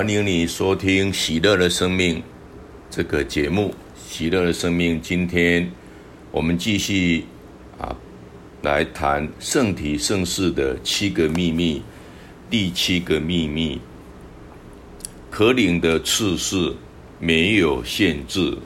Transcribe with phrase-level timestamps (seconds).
[0.00, 2.16] 欢迎你收听《喜乐的生命》
[2.88, 3.74] 这个节目。
[4.10, 5.70] 《喜乐的生命》今天
[6.30, 7.26] 我们继续
[7.78, 7.94] 啊
[8.62, 11.82] 来谈圣体圣事的七个秘密。
[12.48, 13.78] 第七个秘密，
[15.30, 16.74] 可领的次数
[17.18, 18.56] 没有限制。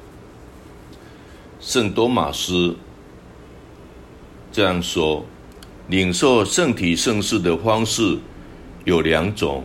[1.58, 2.76] 圣多玛斯
[4.52, 5.26] 这样说：
[5.88, 8.18] 领受圣体圣事的方式
[8.84, 9.64] 有两种，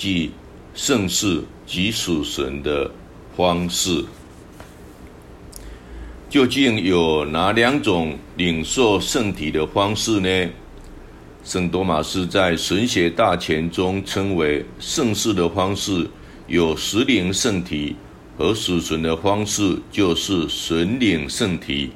[0.00, 0.30] 即
[0.72, 2.90] 圣事及属神的
[3.36, 4.02] 方式。
[6.30, 10.50] 究竟有哪两种领受圣体的方式呢？
[11.44, 16.08] 圣多玛斯在神学大全中称为圣事的方式
[16.46, 17.94] 有实领圣体。
[18.38, 21.90] 和属神的方式就是神领圣体。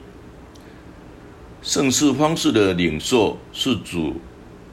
[1.62, 4.12] 圣事方式的领受是指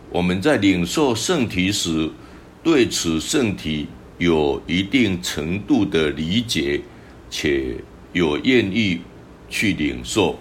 [0.10, 2.10] 我们在领受圣体时，
[2.64, 6.82] 对此圣体有一定程度的理解，
[7.30, 7.76] 且
[8.14, 9.00] 有愿意
[9.50, 10.40] 去领受。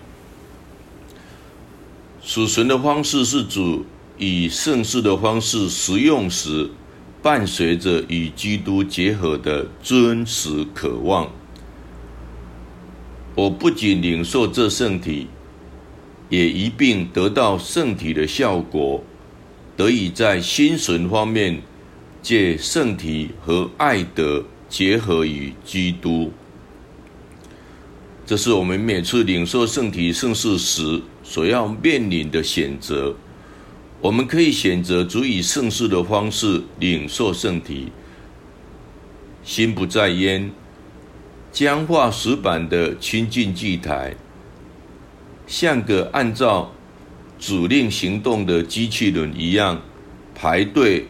[2.23, 3.61] 属神的方式是指
[4.19, 6.71] 以圣事的方式食用时。
[7.23, 11.31] 伴随着与基督结合的真实渴望，
[13.35, 15.27] 我不仅领受这圣体，
[16.31, 19.05] 也一并得到圣体的效果，
[19.77, 21.61] 得以在心神方面
[22.23, 26.33] 借圣体和爱德结合于基督。
[28.27, 33.17] 这是我们每次领受圣体圣事时所要面临的选择。
[34.01, 37.89] 我们可以选择足以圣事的方式领受圣体，
[39.43, 40.51] 心不在焉，
[41.53, 44.15] 僵化死板的亲近祭台，
[45.47, 46.73] 像个按照
[47.39, 49.83] 指令行动的机器人一样
[50.35, 51.09] 排队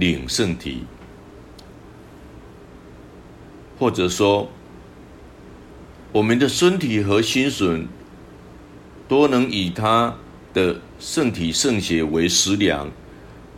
[0.00, 0.84] 领圣体，
[3.78, 4.50] 或者说，
[6.10, 7.86] 我们的身体和心神
[9.06, 10.16] 都能以他
[10.54, 12.90] 的圣体圣血为食粮，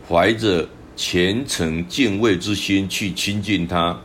[0.05, 0.67] 怀着
[0.97, 4.01] 虔诚敬畏之心去亲近他，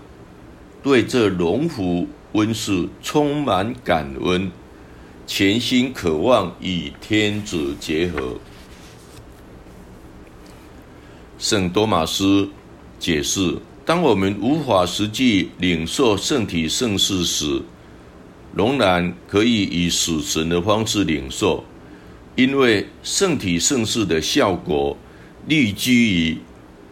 [0.81, 4.53] 对这荣福温室充满感恩，
[5.27, 8.38] 全心渴望与天子结合。
[11.38, 12.49] 圣多玛斯
[12.99, 17.62] 解释：当我们无法实际领受圣体圣事时，
[18.56, 21.65] 仍然可以以死神的方式领受。
[22.34, 24.97] 因为圣体圣事的效果
[25.47, 26.38] 立基于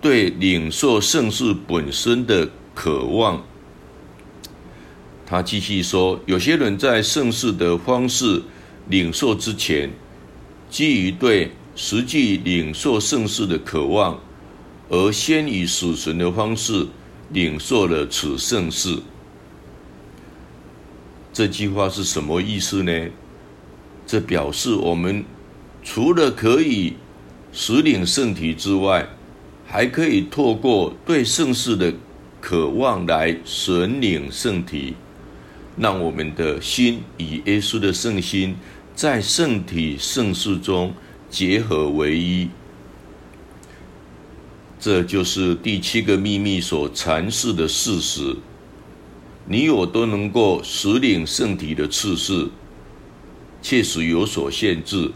[0.01, 3.45] 对领受圣事本身的渴望。
[5.25, 8.43] 他继续说，有些人在圣事的方式
[8.89, 9.91] 领受之前，
[10.71, 14.19] 基于对实际领受圣事的渴望，
[14.89, 16.87] 而先以死神的方式
[17.31, 18.99] 领受了此圣事。
[21.33, 23.11] 这句话是什么意思呢？
[24.07, 25.25] 这表示我们。
[25.89, 26.95] 除了可以
[27.53, 29.09] 实领圣体之外，
[29.65, 31.95] 还可以透过对圣事的
[32.41, 34.97] 渴望来神领圣体，
[35.77, 38.57] 让我们的心与耶稣的圣心
[38.97, 40.93] 在圣体圣事中
[41.31, 42.49] 结合为一。
[44.79, 48.37] 这就是第七个秘密所阐释的事实。
[49.49, 52.51] 你我都能够实领圣体的次数，
[53.63, 55.11] 确实有所限制。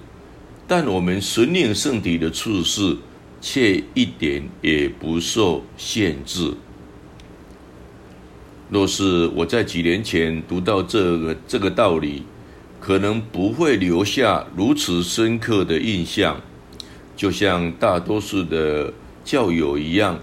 [0.68, 2.96] 但我们神领圣体的次数
[3.40, 6.54] 却一点也不受限制。
[8.68, 12.22] 若是我在几年前读到这个这个道理，
[12.78, 16.40] 可能不会留下如此深刻的印象。
[17.16, 18.92] 就像大多数的
[19.24, 20.18] 教友一样，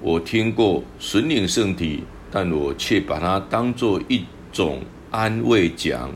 [0.00, 6.10] 我听过神领圣体，但我却把它当作一种安慰奖，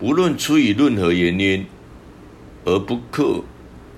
[0.00, 1.66] 无论出于任何原因。
[2.66, 3.42] 而不克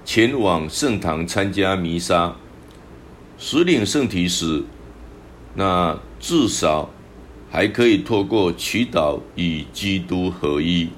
[0.05, 2.35] 前往圣堂参加弥撒，
[3.39, 4.65] 实领圣体时，
[5.55, 6.91] 那至少
[7.49, 10.89] 还可以透过祈祷与基督合一。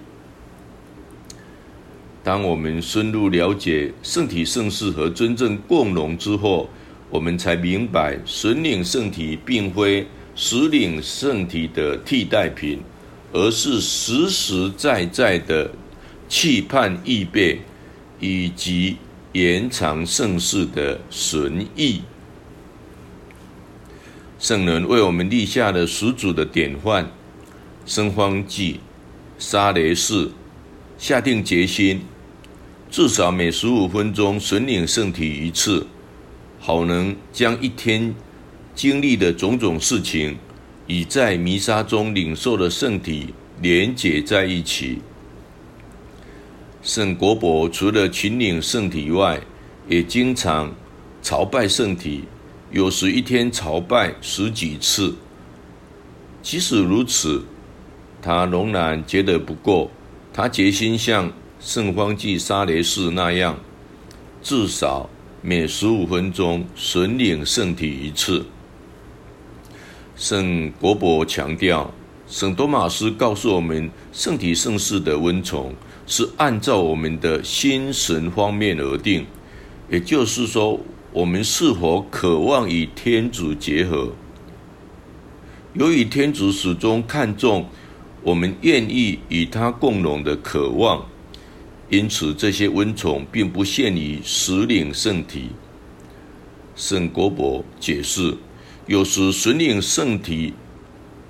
[2.23, 6.69] 当我们深入了解圣体圣事和真正共融之后，
[7.11, 12.81] 我们才明白神领圣体并非实领圣体的替代品，
[13.33, 15.71] 而是实实在在的。
[16.31, 17.59] 期盼预备
[18.21, 18.99] 以及
[19.33, 22.03] 延长圣事的神意，
[24.39, 27.11] 圣人为我们立下了属主的典范。
[27.87, 28.81] 圣方济
[29.39, 30.31] 沙雷氏
[30.99, 32.01] 下定决心，
[32.91, 35.87] 至少每十五分钟神领圣体一次，
[36.59, 38.13] 好能将一天
[38.75, 40.37] 经历的种种事情，
[40.89, 44.99] 与在弥撒中领受的圣体连结在一起。
[46.83, 49.41] 圣果伯除了勤领圣体外，
[49.89, 50.75] 也经常
[51.23, 52.25] 朝拜圣体，
[52.73, 55.15] 有时一天朝拜十几次。
[56.43, 57.45] 即使如此，
[58.21, 59.91] 他仍然觉得不够。
[60.39, 63.59] 他决心像圣方济沙雷氏那样，
[64.41, 65.11] 至少
[65.43, 68.47] 每十五分钟损领圣体一次。
[70.15, 71.93] 圣国伯强调，
[72.29, 75.75] 圣多玛斯告诉我们，圣体圣事的温从
[76.07, 79.27] 是按照我们的心神方面而定，
[79.91, 80.79] 也就是说，
[81.13, 84.13] 我们是否渴望与天主结合。
[85.75, 87.67] 由于天主始终看重
[88.23, 91.07] 我们愿意与他共荣的渴望，
[91.89, 95.51] 因此这些温从并不限于实领圣体。
[96.75, 98.37] 沈国博解释，
[98.87, 100.53] 有时实领圣体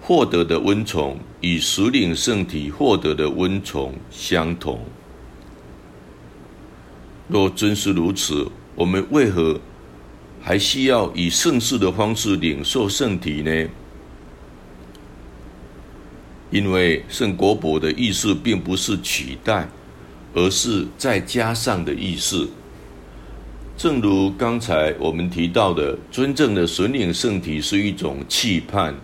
[0.01, 4.81] 获得的温从与实领圣体获得的温从相同。
[7.29, 9.61] 若真是如此，我们为何
[10.41, 13.69] 还需要以圣事的方式领受圣体呢？
[16.51, 19.69] 因为圣果伯的意思并不是取代，
[20.35, 22.49] 而是再加上的意思。
[23.77, 28.95] 正如刚才我们提到的，真正的神领圣体是一种期盼，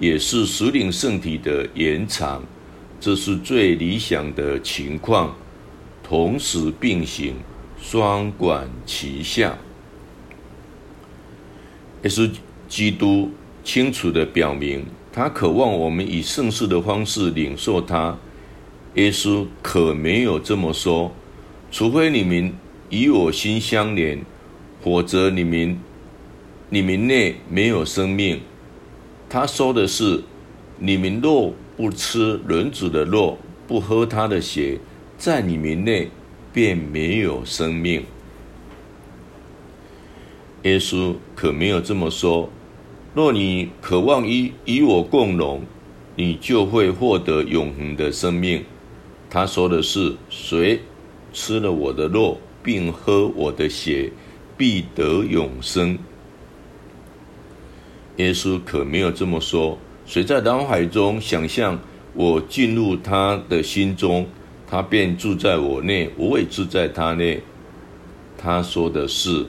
[0.00, 2.42] 也是属领圣体的延长，
[2.98, 5.36] 这是最理想的情况，
[6.02, 7.34] 同时并行，
[7.80, 9.56] 双管齐下。
[12.02, 12.30] 也是
[12.68, 13.30] 基督
[13.62, 14.84] 清楚地表明。
[15.18, 18.16] 他渴望我们以圣事的方式领受他。
[18.94, 21.10] 耶稣可没有这么说，
[21.72, 22.52] 除非你们
[22.90, 24.24] 与我心相连，
[24.80, 25.76] 否则你们
[26.70, 28.40] 你们内没有生命。
[29.28, 30.22] 他说的是，
[30.78, 34.78] 你们若不吃人子的肉，不喝他的血，
[35.16, 36.10] 在你们内
[36.52, 38.04] 便没有生命。
[40.62, 42.48] 耶稣可没有这么说。
[43.18, 45.62] 若你渴望与与我共荣，
[46.14, 48.64] 你就会获得永恒的生命。
[49.28, 50.78] 他说的是：谁
[51.32, 54.12] 吃了我的肉，并喝我的血，
[54.56, 55.98] 必得永生。
[58.18, 59.76] 耶稣可没有这么说。
[60.06, 61.76] 谁在脑海中想象
[62.14, 64.28] 我进入他的心中，
[64.64, 67.42] 他便住在我内，我也住在他内。
[68.38, 69.44] 他说的是：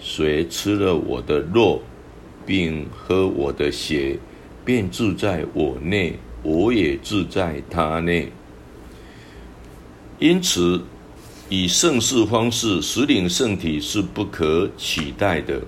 [0.00, 1.80] 谁吃了我的肉，
[2.50, 4.18] 并喝我的血，
[4.64, 8.28] 便住在我内，我也住在他内。
[10.18, 10.82] 因此，
[11.48, 15.62] 以圣事方式实领圣体是不可取代的，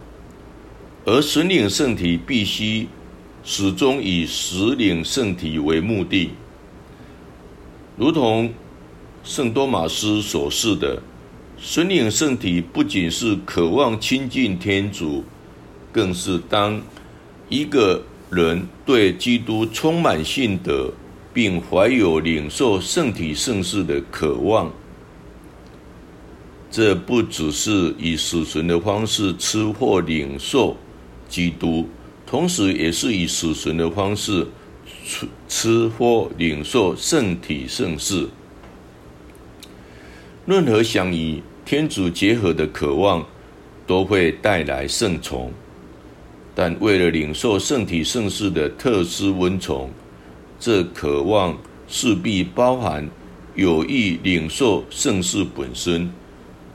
[1.04, 2.88] 而实领圣体必须
[3.44, 6.30] 始终以实领圣体为目的。
[7.96, 8.52] 如同
[9.22, 11.00] 圣多玛斯所示的，
[11.56, 15.22] 实领圣体不仅是渴望亲近天主。
[15.92, 16.80] 更是当
[17.48, 20.90] 一个人对基督充满信德，
[21.34, 24.72] 并怀有领受圣体圣事的渴望，
[26.70, 30.76] 这不只是以死神的方式吃或领受
[31.28, 31.86] 基督，
[32.26, 34.46] 同时也是以死神的方式
[35.04, 38.28] 吃吃或领受圣体圣事。
[40.46, 43.26] 任何想与天主结合的渴望，
[43.86, 45.52] 都会带来圣从。
[46.54, 49.90] 但为了领受圣体圣事的特殊温宠，
[50.60, 51.56] 这渴望
[51.88, 53.08] 势必包含
[53.54, 56.10] 有意领受圣事本身，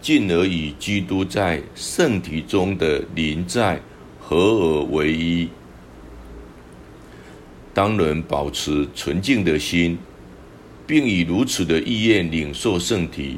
[0.02, 3.80] 进而与基督在圣体中的临在
[4.20, 5.48] 合而为一。
[7.74, 9.96] 当人保持纯净的心，
[10.88, 13.38] 并以如此的意愿领受圣体，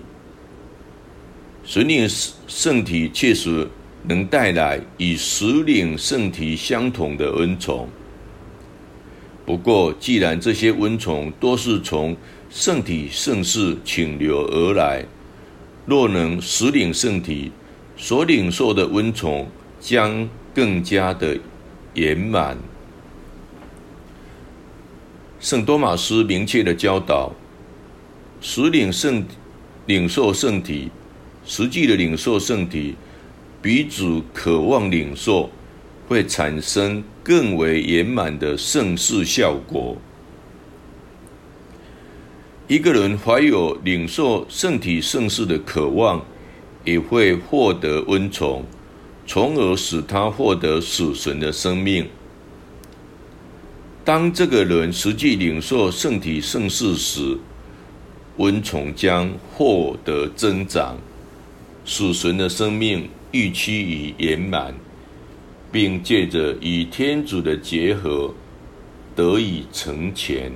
[1.65, 2.07] 随领
[2.47, 3.67] 圣体确实。
[4.03, 7.87] 能带来与十领圣体相同的恩宠。
[9.45, 12.15] 不过，既然这些恩宠都是从
[12.49, 15.03] 圣体圣事倾流而来，
[15.85, 17.51] 若能十领圣体，
[17.97, 19.47] 所领受的恩宠
[19.79, 21.37] 将更加的
[21.95, 22.57] 圆满。
[25.39, 27.31] 圣多玛斯明确的教导：
[28.39, 29.25] 十领圣
[29.87, 30.91] 领受圣体，
[31.43, 32.95] 实际的领受圣体。
[33.61, 35.49] 比主渴望领受，
[36.07, 39.97] 会产生更为圆满的盛世效果。
[42.67, 46.23] 一个人怀有领受圣体圣事的渴望，
[46.85, 48.63] 也会获得恩宠，
[49.25, 52.07] 从而使他获得死神的生命。
[54.05, 57.37] 当这个人实际领受圣体圣事时，
[58.37, 60.95] 温宠将获得增长，
[61.85, 64.73] 死神的生命愈趋于圆满，
[65.71, 68.33] 并借着与天主的结合
[69.15, 70.51] 得以成全。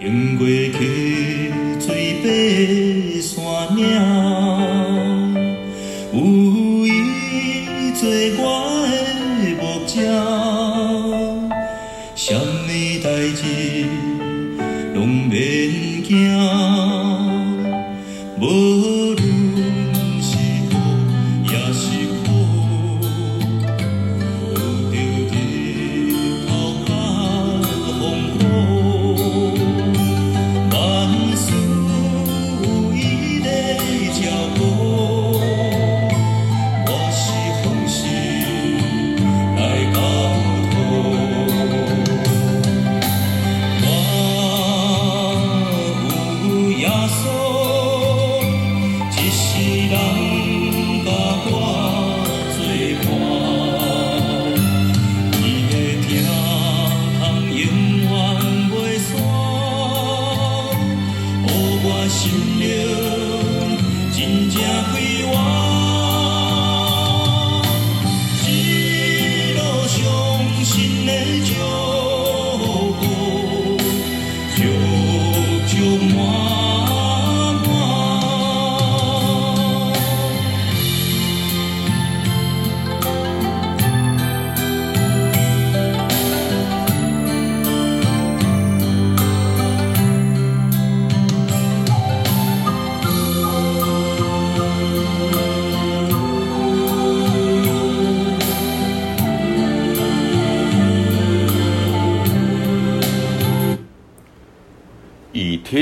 [0.00, 3.84] 经过去水白山岭，
[6.12, 6.18] 有
[6.86, 8.10] 伊做
[8.42, 8.71] 我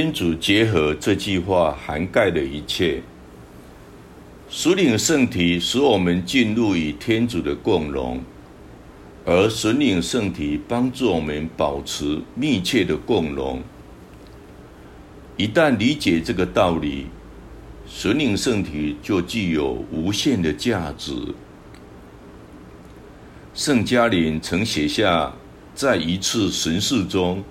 [0.00, 3.02] 天主结合这句话涵盖了一切。
[4.48, 8.18] 属领圣体使我们进入与天主的共融，
[9.26, 13.60] 而神领圣体帮助我们保持密切的共融。
[15.36, 17.04] 一旦理解这个道理，
[17.86, 21.12] 神领圣体就具有无限的价值。
[23.52, 25.34] 圣加林曾写下，
[25.74, 27.44] 在一次神视中。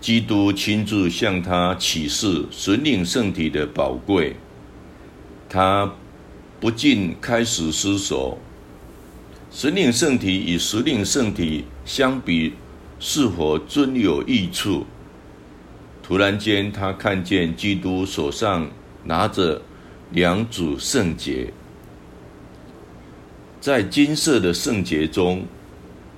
[0.00, 4.34] 基督亲自向他启示神领圣体的宝贵，
[5.46, 5.92] 他
[6.58, 8.38] 不禁开始思索：
[9.50, 12.54] 神领圣体与属灵圣体相比，
[12.98, 14.86] 是否真有益处？
[16.02, 18.70] 突然间，他看见基督手上
[19.04, 19.60] 拿着
[20.12, 21.52] 两组圣洁，
[23.60, 25.44] 在金色的圣洁中，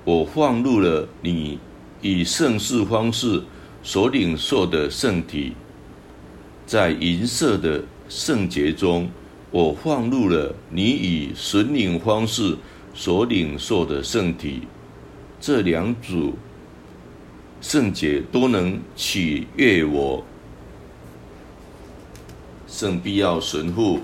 [0.05, 1.59] 我放入了你
[2.01, 3.43] 以圣事方式。
[3.83, 5.53] 所领受的圣体，
[6.67, 9.11] 在银色的圣节中，
[9.51, 12.57] 我放入了你以神领方式
[12.95, 14.63] 所领受的圣体。
[15.41, 16.35] 这两组
[17.61, 20.25] 圣节都能取悦我。
[22.69, 24.01] 圣必要神父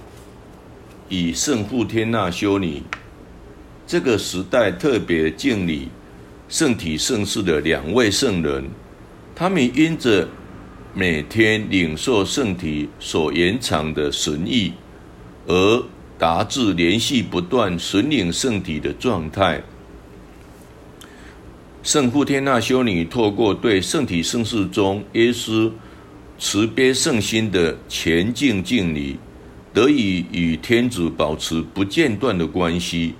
[1.08, 2.82] 以圣父天娜修女，
[3.86, 5.88] 这个时代特别敬礼
[6.48, 8.64] 圣体圣事的两位圣人。
[9.38, 10.28] 他们因着
[10.92, 14.72] 每天领受圣体所延长的神意，
[15.46, 15.84] 而
[16.18, 19.62] 达至连续不断神领圣体的状态。
[21.84, 25.70] 圣父天娜修女透过对圣体圣事中耶稣
[26.36, 29.16] 慈悲圣心的虔敬敬礼，
[29.72, 33.14] 得以与天主保持不间断的关系，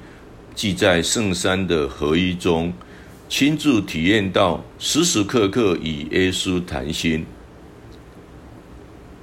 [0.53, 2.73] 即在圣三的合一中。
[3.29, 7.27] 亲自体验到时时刻刻与耶稣谈心。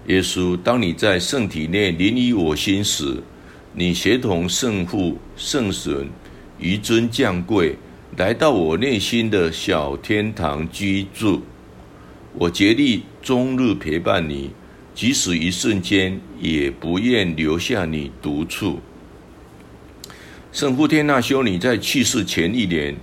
[0.06, 3.24] 耶稣，当你在圣体内临于我心时，
[3.74, 6.08] 你协同圣父、圣神、
[6.60, 7.76] 于尊降贵，
[8.16, 11.42] 来到我内心的小天堂居住。
[12.36, 14.52] 我竭力终日陪伴你，
[14.94, 18.80] 即使一瞬间也不愿留下你独处。
[20.52, 22.96] 圣父天娜修女在去世前一年。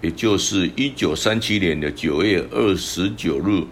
[0.00, 3.62] 也就是一九三七年的九月二十九日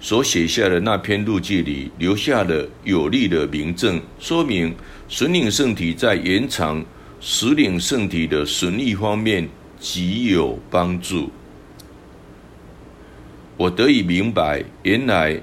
[0.00, 4.74] 所写下的那篇日记里，留下了有力的明证，说明
[5.08, 6.84] 神领圣体在延长
[7.20, 9.48] 属灵圣体的神力方面
[9.78, 11.30] 极有帮助。
[13.56, 15.38] 我得以明白，原来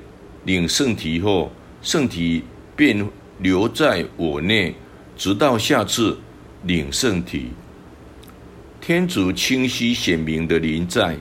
[0.46, 1.52] 领圣体后，
[1.82, 2.44] 圣体
[2.76, 3.06] 便
[3.40, 4.74] 留在我内，
[5.18, 6.18] 直到下次
[6.64, 7.48] 领圣体。
[8.88, 11.18] 天主清晰显明的临在，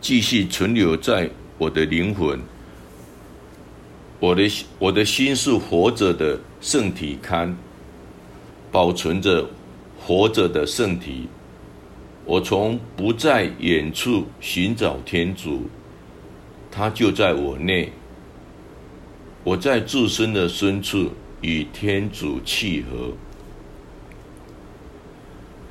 [0.00, 2.40] 继续存留在我的灵魂。
[4.20, 4.48] 我的
[4.78, 7.52] 我的心是活着的圣体龛，
[8.70, 9.44] 保存着
[9.98, 11.26] 活着的圣体。
[12.24, 15.68] 我从不在远处寻找天主，
[16.70, 17.90] 他就在我内。
[19.42, 23.12] 我在自身的深处与天主契合。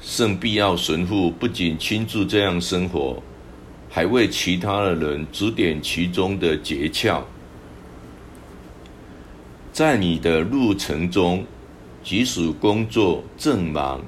[0.10, 3.22] 圣庇奥神父不仅亲自这样生活，
[3.88, 7.22] 还为其他的人指点其中的诀窍。
[9.72, 11.46] 在你的路程中，
[12.04, 14.02] 即使工作正忙，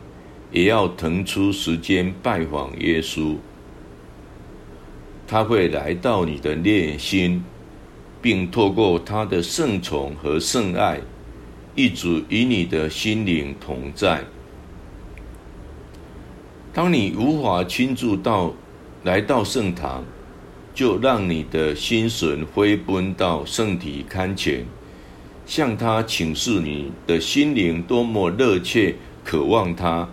[0.52, 3.36] 也要腾出时间拜访耶稣，
[5.28, 7.44] 他会来到你的内心，
[8.20, 11.00] 并透过他的圣宠和圣爱，
[11.76, 14.24] 一直与你的心灵同在。
[16.74, 18.54] 当你无法倾注到
[19.04, 20.04] 来到圣堂，
[20.74, 24.66] 就让你的心神飞奔到圣体龛前，
[25.46, 30.08] 向他请示你的心灵多么热切渴望他。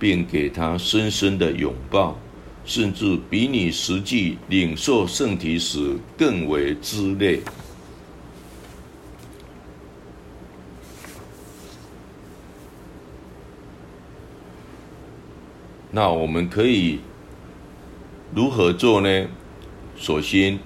[0.00, 2.16] 并给他深深的拥抱，
[2.64, 7.40] 甚至比你实际领受圣体时更为激烈。
[16.00, 17.00] 那我们可以
[18.32, 19.26] 如何做呢？
[19.96, 20.56] 首先，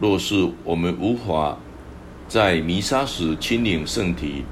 [0.00, 1.56] 若是我们无法
[2.26, 4.42] 在弥撒时亲领圣体，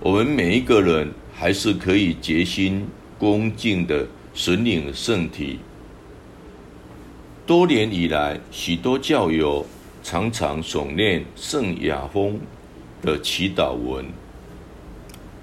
[0.00, 2.86] 我们每一个人还是可以决心。
[3.18, 5.60] 恭敬的神领圣体。
[7.46, 9.64] 多年以来，许多教友
[10.02, 12.38] 常常诵念圣雅风
[13.00, 14.04] 的祈祷文。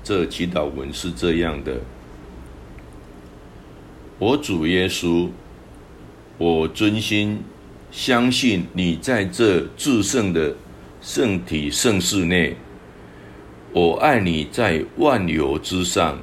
[0.03, 1.80] 这祈祷文是这样的：
[4.17, 5.28] 我主耶稣，
[6.38, 7.43] 我真心
[7.91, 10.56] 相信你在这至圣的
[11.01, 12.56] 圣体圣室内，
[13.73, 16.17] 我爱你在万有之上。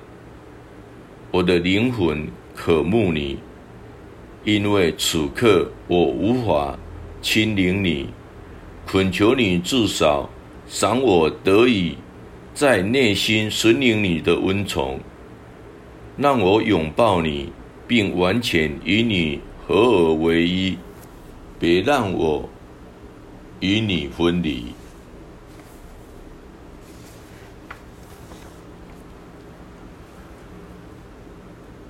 [1.30, 2.26] 我的灵魂
[2.56, 3.38] 渴慕你，
[4.42, 6.78] 因为此刻我无法
[7.20, 8.08] 亲临你，
[8.86, 10.30] 恳求你至少
[10.66, 11.96] 赏我得以
[12.54, 14.98] 在内心神领你的温宠，
[16.16, 17.52] 让我拥抱你，
[17.86, 20.76] 并完全与你合而为一，
[21.58, 22.48] 别让我
[23.60, 24.66] 与你分离。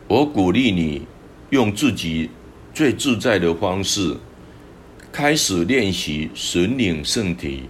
[0.08, 1.06] 我鼓励你
[1.50, 2.28] 用自己
[2.74, 4.14] 最自在的方式
[5.10, 7.62] 开始练习神领圣体。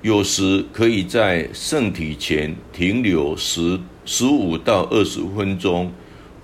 [0.00, 5.92] 有时可以在圣体前停留十十五到二十分钟，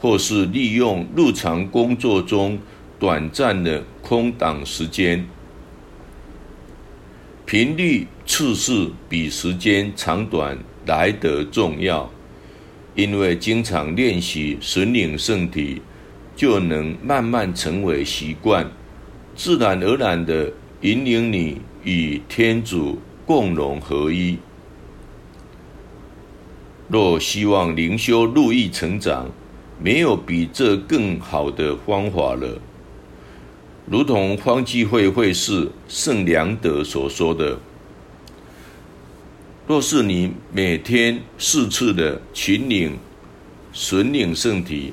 [0.01, 2.59] 或是利用日常工作中
[2.99, 5.27] 短暂的空档时间。
[7.47, 12.11] 频率次数比时间长短来得重要。
[12.95, 15.81] 因为经常练习神领圣体，
[16.35, 18.69] 就能慢慢成为习惯，
[19.37, 24.37] 自然而然的引领你与天主共融合一。
[26.89, 29.31] 若希望灵修日益成长，
[29.81, 32.61] 没有比这更好的方法了。
[33.87, 37.59] 如同方济会会士圣良德所说的。
[39.67, 42.99] 若是你每天四次的勤领、
[43.73, 44.93] 神领圣体，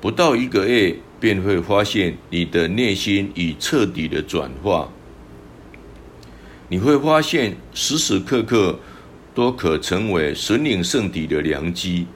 [0.00, 4.88] 不到一个月，便会发现你的内心已彻底的转化。
[6.68, 8.78] 你会发现时时刻刻
[9.34, 12.06] 都可成为神领圣体的良机。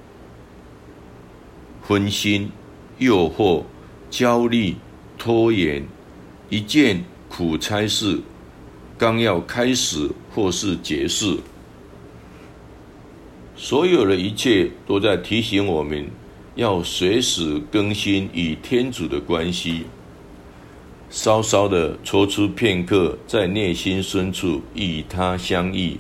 [1.93, 2.51] 分心、
[2.97, 3.65] 诱惑、
[4.09, 4.75] 焦虑、
[5.19, 5.85] 拖延，
[6.49, 8.19] 一件苦差事。
[8.97, 11.41] 刚要开始或是结束，
[13.55, 16.09] 所有的一切都在提醒我们
[16.55, 19.83] 要随时更新与天主的关系。
[21.11, 25.99] 稍稍的抽出片刻，在内心深处与他相遇。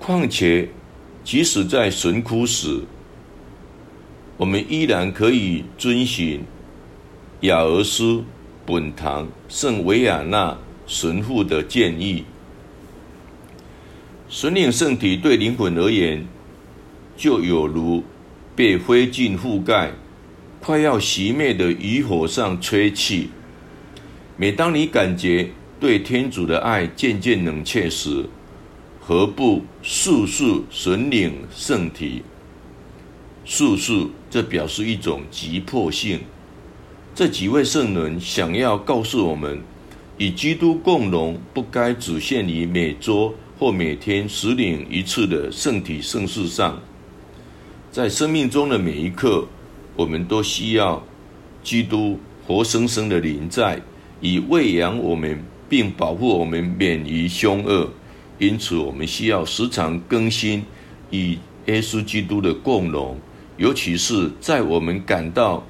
[0.00, 0.68] 况且，
[1.22, 2.80] 即使在神枯时，
[4.36, 6.42] 我们依然可以遵循
[7.42, 8.24] 亚尔斯。
[8.66, 10.56] 本堂圣维亚纳
[10.86, 12.22] 神父的建议：
[14.28, 16.24] 神领圣体对灵魂而言，
[17.16, 18.04] 就有如
[18.54, 19.90] 被灰烬覆盖、
[20.60, 23.30] 快要熄灭的渔火上吹气。
[24.36, 28.24] 每当你感觉对天主的爱渐渐冷却时，
[29.02, 32.22] 何不速速神领圣体？
[33.44, 36.20] 速速，这表示一种急迫性。
[37.14, 39.60] 这几位圣人想要告诉我们，
[40.18, 46.80] 与基督共荣不该只限于每周或每天实领一次的圣体圣事上，
[47.90, 49.48] 在生命中的每一刻，
[49.96, 51.02] 我们都需要
[51.64, 53.80] 基督活生生的临在，
[54.20, 57.90] 以喂养我们，并保护我们免于凶恶。
[58.40, 60.64] 因此，我们需要时常更新
[61.10, 63.16] 与耶稣基督的共荣。
[63.58, 65.62] 尤其是在我们感到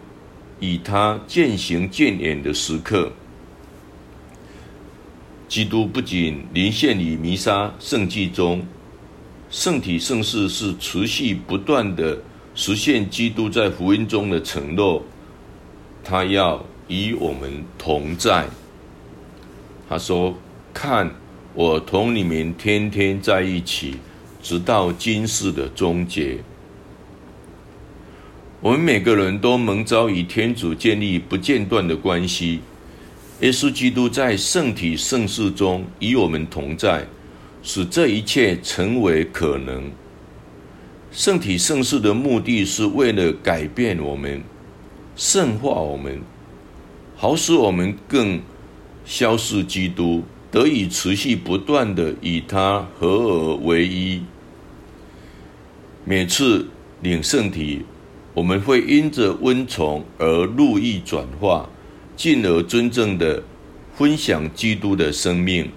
[0.60, 3.10] 与他渐行渐远的时刻，
[5.48, 8.64] 基督不仅临现于弥撒圣祭中，
[9.50, 12.16] 圣体圣事是持续不断的
[12.54, 15.02] 实现基督在福音中的承诺，
[16.04, 18.46] 他要与我们同在。
[19.88, 20.32] 他说
[20.72, 21.12] ：“看，
[21.54, 23.96] 我同你们天天在一起，
[24.42, 26.38] 直到今世的终结。”
[28.62, 32.60] 我们每个人都蒙召与天主建立不间断的关系。
[33.40, 37.06] 耶稣基督在圣体圣事中与我们同在，
[37.62, 39.90] 使这一切成为可能。
[41.10, 44.42] 圣体圣事的目的是为了改变我们、
[45.16, 46.20] 圣化我们，
[47.16, 48.40] 好使我们更
[49.06, 54.22] 肖似基督，得以持续不断的与他合而为一。
[56.04, 56.66] 每次
[57.02, 57.82] 领圣体，
[58.34, 61.68] 我们会因着温从而路易转化，
[62.16, 63.42] 进而真正的
[63.94, 65.70] 分享基督的生命。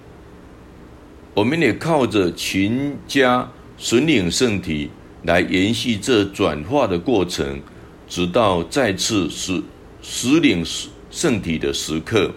[1.35, 4.89] 我们也靠着勤加神领圣体
[5.23, 7.59] 来延续这转化的过程，
[8.07, 9.61] 直到再次实
[10.01, 10.63] 实领
[11.11, 12.31] 圣体的时刻。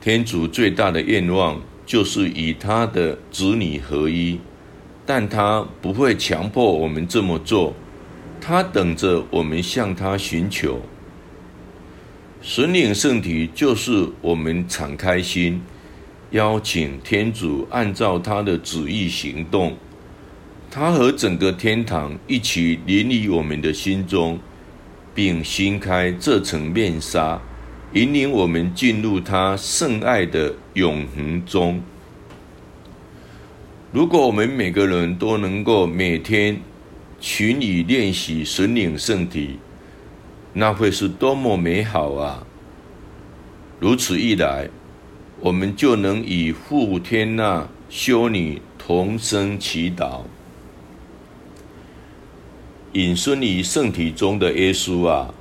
[0.00, 4.40] 天主最大的愿望就是与他的子女合一。
[5.06, 7.74] 但他不会强迫我们这么做，
[8.40, 10.80] 他等着我们向他寻求。
[12.40, 15.60] 神领圣体就是我们敞开心，
[16.30, 19.76] 邀请天主按照他的旨意行动，
[20.70, 24.38] 他和整个天堂一起临于我们的心中，
[25.12, 27.40] 并掀开这层面纱，
[27.92, 31.82] 引领我们进入他圣爱的永恒中。
[33.90, 36.60] 如果我们每个人都能够每天
[37.18, 39.58] 勤于练习神领圣体，
[40.52, 42.46] 那会是多么美好啊！
[43.80, 44.68] 如此一来，
[45.40, 50.20] 我们就能与傅天娜修女同声祈祷，
[52.92, 55.34] 引申于圣体中的耶稣啊！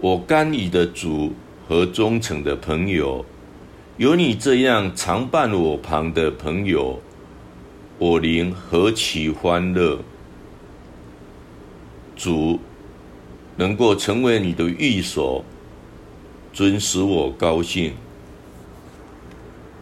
[0.00, 1.34] 我甘飴的主
[1.68, 3.24] 和忠诚的朋友，
[3.96, 7.00] 有你这样常伴我旁的朋友，
[7.98, 9.98] 我灵何其欢乐！
[12.14, 12.60] 主
[13.56, 15.44] 能够成为你的寓所，
[16.52, 17.94] 尊使我高兴，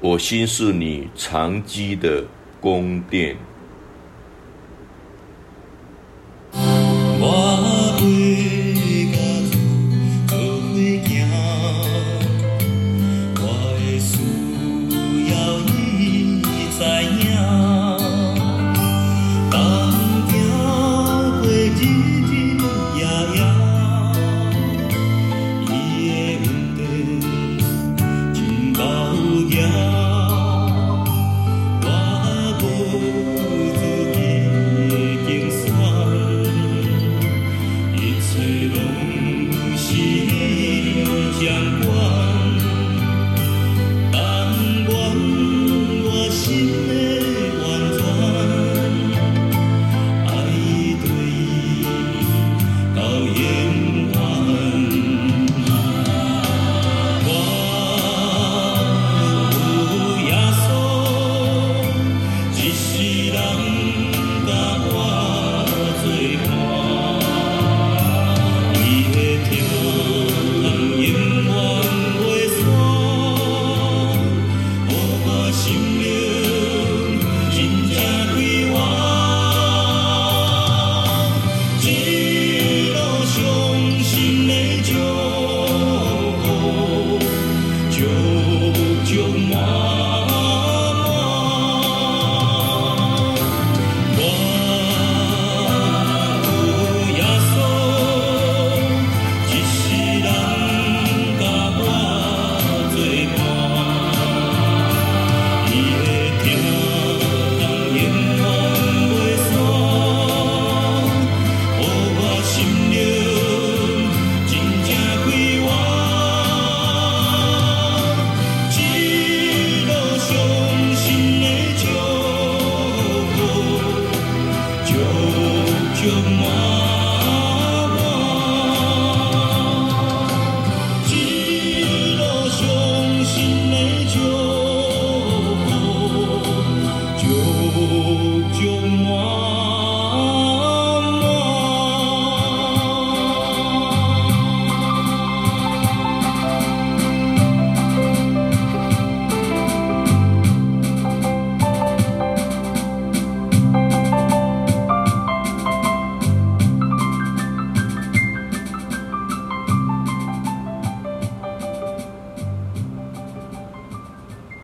[0.00, 2.24] 我心是你长居的
[2.60, 3.36] 宫殿。